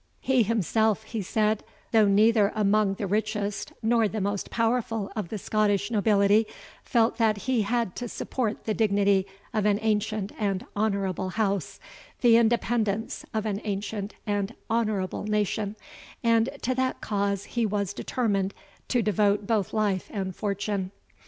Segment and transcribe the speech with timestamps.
[0.19, 5.37] He himself," he said, "though neither among the richest nor the most powerful of the
[5.37, 6.47] Scottish nobility,
[6.83, 11.79] felt that he had to support the dignity of an ancient and honourable house,
[12.21, 15.75] the independence of an ancient and honourable nation,
[16.23, 18.55] and to that cause he was determined
[18.87, 20.89] to devote both life and fortune.